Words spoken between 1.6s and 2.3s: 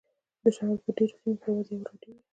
یوه راډیو وي